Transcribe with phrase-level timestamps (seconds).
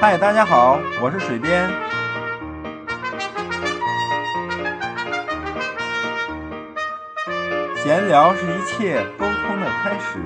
[0.00, 1.70] 嗨，大家好，我是水边。
[7.76, 10.18] 闲聊是一切沟通的开始。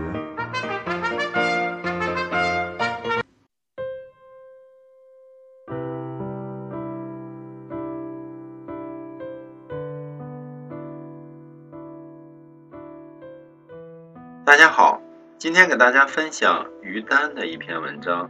[14.44, 15.00] 大家好，
[15.38, 18.28] 今天给大家分享于丹的一篇文章，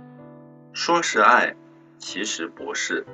[0.80, 1.56] 说是爱，
[1.98, 3.04] 其实不是。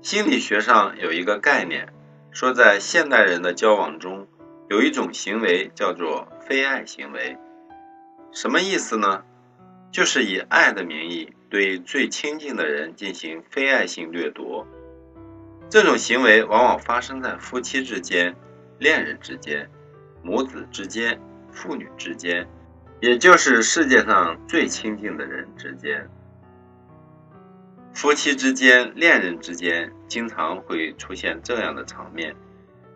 [0.00, 1.92] 心理学上有一个概念，
[2.30, 4.28] 说在现代人的交往中，
[4.70, 7.36] 有一种行为叫做非爱行为。
[8.30, 9.24] 什么意思呢？
[9.90, 14.64] 就是以爱的名义对最亲近的人进行非爱性掠夺。
[15.68, 18.36] 这种行为往往发生在夫妻之间、
[18.78, 19.68] 恋人之间。
[20.22, 21.20] 母子之间、
[21.50, 22.48] 父女之间，
[23.00, 26.08] 也就是世界上最亲近的人之间，
[27.92, 32.34] 夫妻之间、恋人之间，经常会出现这样的场面：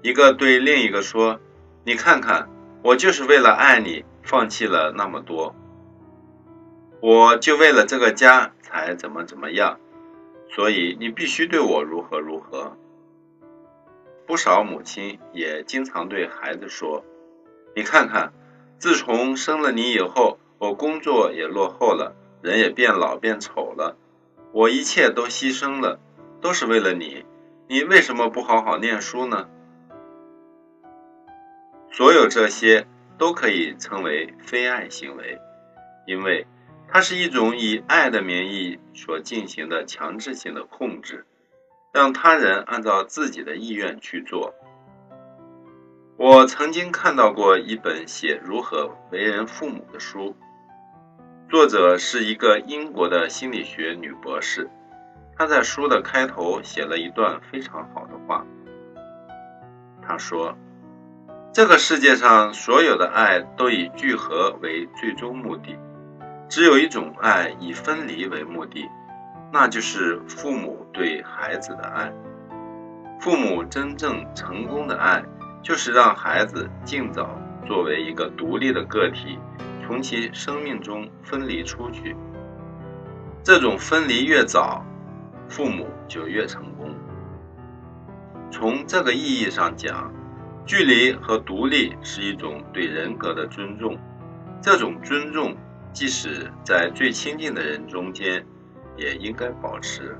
[0.03, 1.41] 一个对另一个说
[1.85, 2.49] ：“你看看，
[2.83, 5.55] 我就是为了爱你，放弃了那么多，
[7.01, 9.79] 我就为了这个家才怎么怎么样，
[10.51, 12.77] 所以你必须对我如何如何。”
[14.27, 17.05] 不少母亲也经常对孩子说。
[17.75, 18.33] 你看看，
[18.79, 23.97] 自从生了你以后，我工作也落后了，人也变老变丑了，
[24.53, 25.98] 我一切都牺牲了，
[26.41, 27.25] 都是为了你。
[27.67, 29.49] 你为什么不好好念书呢？
[31.91, 32.87] 所有这些
[33.19, 35.39] 都可以称为非爱行为，
[36.06, 36.47] 因为
[36.87, 41.27] 它是一种以爱的名义所进行的强制性的控制，
[41.93, 44.55] 让他人按照自己的意愿去做。
[46.19, 50.35] 我曾经看到过一本写如何为人父母的书，
[51.49, 54.69] 作者是一个英国的心理学女博士。
[55.37, 58.45] 她在书的开头写了一段非常好的话。
[60.03, 60.59] 她说
[61.55, 65.78] ：“这个世界上所有的爱都以聚合为最终目的，
[66.49, 68.84] 只有一种爱以分离为目的，
[69.53, 72.12] 那就是父母对孩子的爱。
[73.21, 75.23] 父母真正成功的爱。”
[75.63, 79.39] 就是让孩子尽早作为一个独立的个体，
[79.87, 82.17] 从其生命中分离出去。
[83.43, 84.85] 这种分离越早，
[85.49, 86.95] 父母就越成功。
[88.51, 90.13] 从这个意义上讲，
[90.65, 93.99] 距离和独立是一种对人格的尊重。
[94.61, 95.57] 这种尊重，
[95.93, 98.45] 即使在最亲近的人中间，
[98.97, 100.19] 也应该保持。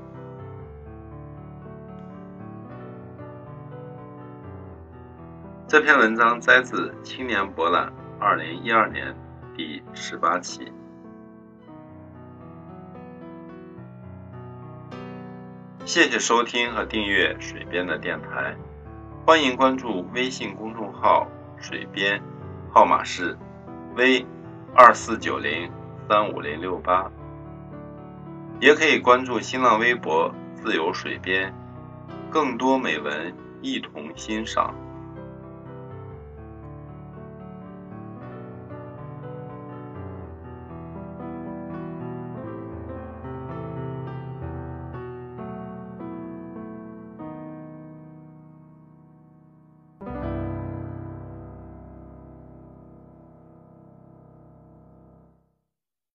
[5.69, 7.85] 这篇文章摘自《青年博览》
[8.19, 9.15] 二零一二年
[9.55, 10.73] 第十八期。
[15.85, 18.57] 谢谢收听和订阅水边的电台，
[19.27, 21.27] 欢迎关注微信公众号
[21.61, 22.19] “水边”，
[22.73, 23.37] 号码是
[23.93, 24.25] V
[24.73, 25.71] 二四九零
[26.07, 27.11] 三五零六八，
[28.59, 31.53] 也可以关注新浪微博“自由水边”，
[32.31, 33.31] 更多美文
[33.61, 34.73] 一同欣赏。